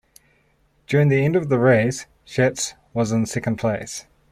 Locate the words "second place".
3.27-4.07